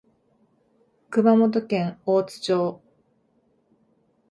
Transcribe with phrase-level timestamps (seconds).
[1.11, 2.81] 熊本県大津町